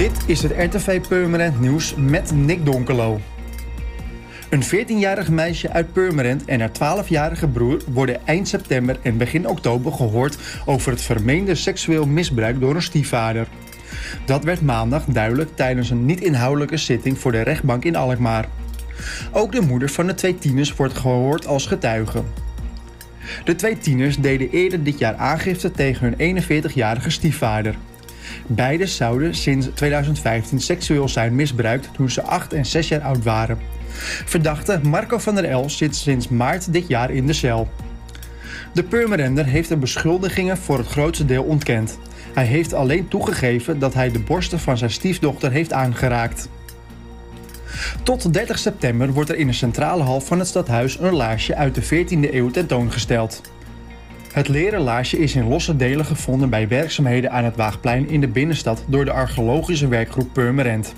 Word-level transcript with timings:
Dit 0.00 0.22
is 0.26 0.42
het 0.42 0.52
RTV 0.56 1.00
Purmerend 1.08 1.60
Nieuws 1.60 1.94
met 1.94 2.32
Nick 2.34 2.64
Donkelo. 2.64 3.20
Een 4.50 4.62
14-jarig 4.64 5.28
meisje 5.28 5.70
uit 5.70 5.92
Purmerend 5.92 6.44
en 6.44 6.60
haar 6.60 7.04
12-jarige 7.04 7.48
broer 7.48 7.80
worden 7.92 8.26
eind 8.26 8.48
september 8.48 8.98
en 9.02 9.16
begin 9.16 9.48
oktober 9.48 9.92
gehoord 9.92 10.38
over 10.66 10.90
het 10.90 11.02
vermeende 11.02 11.54
seksueel 11.54 12.06
misbruik 12.06 12.60
door 12.60 12.74
een 12.74 12.82
stiefvader. 12.82 13.48
Dat 14.24 14.44
werd 14.44 14.60
maandag 14.60 15.04
duidelijk 15.04 15.56
tijdens 15.56 15.90
een 15.90 16.06
niet-inhoudelijke 16.06 16.76
zitting 16.76 17.18
voor 17.18 17.32
de 17.32 17.40
rechtbank 17.40 17.84
in 17.84 17.96
Alkmaar. 17.96 18.48
Ook 19.32 19.52
de 19.52 19.60
moeder 19.60 19.88
van 19.88 20.06
de 20.06 20.14
twee 20.14 20.38
tieners 20.38 20.74
wordt 20.74 20.98
gehoord 20.98 21.46
als 21.46 21.66
getuige. 21.66 22.22
De 23.44 23.54
twee 23.54 23.78
tieners 23.78 24.16
deden 24.16 24.50
eerder 24.50 24.82
dit 24.82 24.98
jaar 24.98 25.14
aangifte 25.14 25.70
tegen 25.70 26.14
hun 26.18 26.42
41-jarige 26.42 27.10
stiefvader. 27.10 27.74
Beiden 28.46 28.88
zouden 28.88 29.34
sinds 29.34 29.68
2015 29.74 30.60
seksueel 30.60 31.08
zijn 31.08 31.34
misbruikt 31.34 31.88
toen 31.92 32.10
ze 32.10 32.22
8 32.22 32.52
en 32.52 32.66
6 32.66 32.88
jaar 32.88 33.00
oud 33.00 33.24
waren. 33.24 33.58
Verdachte 34.24 34.80
Marco 34.82 35.18
van 35.18 35.34
der 35.34 35.44
El 35.44 35.70
zit 35.70 35.96
sinds 35.96 36.28
maart 36.28 36.72
dit 36.72 36.88
jaar 36.88 37.10
in 37.10 37.26
de 37.26 37.32
cel. 37.32 37.68
De 38.72 38.82
Purmerender 38.82 39.44
heeft 39.44 39.68
de 39.68 39.76
beschuldigingen 39.76 40.58
voor 40.58 40.78
het 40.78 40.86
grootste 40.86 41.24
deel 41.24 41.42
ontkend. 41.42 41.98
Hij 42.34 42.44
heeft 42.44 42.72
alleen 42.72 43.08
toegegeven 43.08 43.78
dat 43.78 43.94
hij 43.94 44.10
de 44.10 44.20
borsten 44.20 44.60
van 44.60 44.78
zijn 44.78 44.90
stiefdochter 44.90 45.50
heeft 45.50 45.72
aangeraakt. 45.72 46.48
Tot 48.02 48.32
30 48.32 48.58
september 48.58 49.12
wordt 49.12 49.30
er 49.30 49.36
in 49.36 49.46
de 49.46 49.52
centrale 49.52 50.02
hal 50.02 50.20
van 50.20 50.38
het 50.38 50.48
stadhuis 50.48 50.98
een 50.98 51.14
laarsje 51.14 51.54
uit 51.54 51.74
de 51.74 51.82
14e 51.82 52.34
eeuw 52.34 52.50
tentoongesteld. 52.50 53.40
Het 54.32 54.48
leren 54.48 54.80
laarsje 54.80 55.18
is 55.18 55.34
in 55.34 55.48
losse 55.48 55.76
delen 55.76 56.04
gevonden 56.04 56.50
bij 56.50 56.68
werkzaamheden 56.68 57.30
aan 57.30 57.44
het 57.44 57.56
Waagplein 57.56 58.08
in 58.08 58.20
de 58.20 58.28
binnenstad 58.28 58.84
door 58.86 59.04
de 59.04 59.12
archeologische 59.12 59.88
werkgroep 59.88 60.32
Purmerend. 60.32 60.94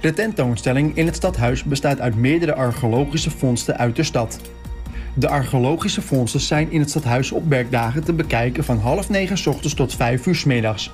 De 0.00 0.12
tentoonstelling 0.12 0.96
in 0.96 1.06
het 1.06 1.16
stadhuis 1.16 1.64
bestaat 1.64 2.00
uit 2.00 2.16
meerdere 2.16 2.54
archeologische 2.54 3.30
vondsten 3.30 3.78
uit 3.78 3.96
de 3.96 4.02
stad. 4.02 4.40
De 5.14 5.28
archeologische 5.28 6.02
vondsten 6.02 6.40
zijn 6.40 6.70
in 6.70 6.80
het 6.80 6.90
stadhuis 6.90 7.32
op 7.32 7.48
werkdagen 7.48 8.04
te 8.04 8.12
bekijken 8.12 8.64
van 8.64 8.78
half 8.78 9.08
negen 9.08 9.50
ochtends 9.50 9.74
tot 9.74 9.94
vijf 9.94 10.26
uur 10.26 10.34
s 10.34 10.44
middags. 10.44 10.92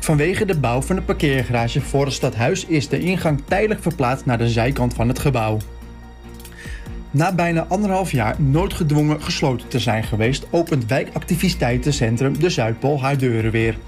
Vanwege 0.00 0.44
de 0.44 0.58
bouw 0.58 0.82
van 0.82 0.96
de 0.96 1.02
parkeergarage 1.02 1.80
voor 1.80 2.04
het 2.04 2.14
stadhuis 2.14 2.66
is 2.66 2.88
de 2.88 2.98
ingang 2.98 3.40
tijdelijk 3.44 3.82
verplaatst 3.82 4.26
naar 4.26 4.38
de 4.38 4.48
zijkant 4.48 4.94
van 4.94 5.08
het 5.08 5.18
gebouw. 5.18 5.58
Na 7.12 7.34
bijna 7.34 7.66
anderhalf 7.68 8.12
jaar 8.12 8.42
noodgedwongen 8.42 9.22
gesloten 9.22 9.68
te 9.68 9.78
zijn 9.78 10.04
geweest, 10.04 10.46
opent 10.50 10.86
wijkactiviteitencentrum 10.86 12.38
De 12.38 12.50
Zuidpool 12.50 13.00
haar 13.00 13.18
deuren 13.18 13.50
weer. 13.50 13.78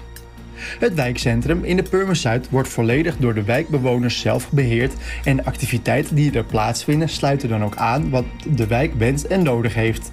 Het 0.55 0.93
wijkcentrum 0.93 1.63
in 1.63 1.75
de 1.75 1.83
Purmer 1.83 2.15
Zuid 2.15 2.49
wordt 2.49 2.69
volledig 2.69 3.17
door 3.17 3.33
de 3.33 3.43
wijkbewoners 3.43 4.19
zelf 4.19 4.51
beheerd 4.51 4.93
en 5.23 5.35
de 5.35 5.45
activiteiten 5.45 6.15
die 6.15 6.31
er 6.31 6.43
plaatsvinden 6.43 7.09
sluiten 7.09 7.49
dan 7.49 7.63
ook 7.63 7.75
aan 7.75 8.09
wat 8.09 8.25
de 8.47 8.67
wijk 8.67 8.93
wenst 8.93 9.25
en 9.25 9.43
nodig 9.43 9.73
heeft. 9.73 10.11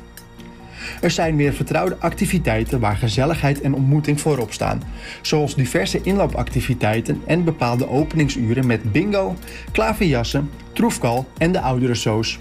Er 1.01 1.11
zijn 1.11 1.37
weer 1.37 1.53
vertrouwde 1.53 1.97
activiteiten 1.99 2.81
waar 2.81 2.97
gezelligheid 2.97 3.61
en 3.61 3.75
ontmoeting 3.75 4.21
voorop 4.21 4.53
staan, 4.53 4.83
zoals 5.23 5.55
diverse 5.55 6.01
inloopactiviteiten 6.03 7.23
en 7.27 7.45
bepaalde 7.45 7.89
openingsuren 7.89 8.67
met 8.67 8.93
bingo, 8.93 9.37
klaverjassen, 9.73 10.51
troefkal 10.73 11.29
en 11.39 11.53
de 11.53 11.61
ouderensoos. 11.61 12.39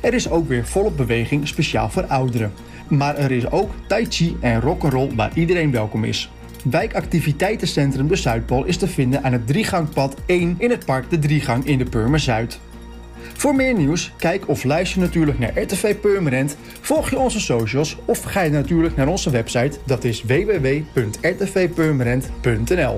Er 0.00 0.14
is 0.14 0.30
ook 0.30 0.48
weer 0.48 0.66
volop 0.66 0.96
beweging 0.96 1.48
speciaal 1.48 1.90
voor 1.90 2.04
ouderen. 2.04 2.52
Maar 2.88 3.16
er 3.16 3.30
is 3.30 3.50
ook 3.50 3.70
tai 3.86 4.06
chi 4.08 4.36
en 4.40 4.60
rock'n'roll 4.60 5.14
waar 5.14 5.30
iedereen 5.34 5.70
welkom 5.70 6.04
is. 6.04 6.30
Wijkactiviteitencentrum 6.70 8.08
De 8.08 8.16
Zuidpool 8.16 8.64
is 8.64 8.76
te 8.76 8.88
vinden 8.88 9.22
aan 9.22 9.32
het 9.32 9.46
driegangpad 9.46 10.16
1 10.26 10.54
in 10.58 10.70
het 10.70 10.84
park 10.84 11.10
De 11.10 11.18
Driegang 11.18 11.66
in 11.66 11.78
de 11.78 11.84
Purmer 11.84 12.20
Zuid. 12.20 12.60
Voor 13.38 13.54
meer 13.54 13.74
nieuws, 13.74 14.12
kijk 14.16 14.48
of 14.48 14.64
luister 14.64 15.00
natuurlijk 15.00 15.38
naar 15.38 15.62
RTV 15.62 15.96
Purmerend, 15.96 16.56
volg 16.80 17.10
je 17.10 17.18
onze 17.18 17.40
socials 17.40 17.96
of 18.04 18.22
ga 18.22 18.40
je 18.40 18.50
natuurlijk 18.50 18.96
naar 18.96 19.08
onze 19.08 19.30
website, 19.30 19.78
dat 19.84 20.04
is 20.04 20.22
www.rtvpurmerend.nl. 20.22 22.96